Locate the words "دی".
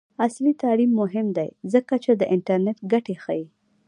1.37-1.49